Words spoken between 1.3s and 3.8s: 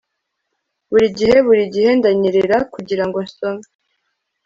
burigihe ndanyerera kugirango nsome